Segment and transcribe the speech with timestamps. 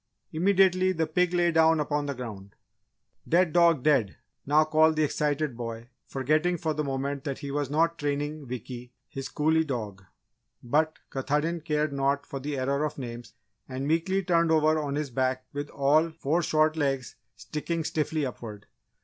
[0.33, 2.55] Immediately, the pig lay down upon the ground.
[3.29, 7.69] "Dead dog, Dead!" now called the excited boy, forgetting for the moment that he was
[7.69, 10.03] not training Wickee, his collie dog.
[10.63, 13.35] But Katahdin cared naught for the error of names,
[13.69, 18.65] and meekly turned over on his back with all four short legs sticking stiffly upward.